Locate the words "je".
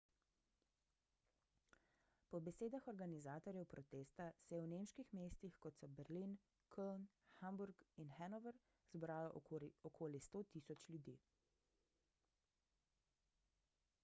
4.55-4.63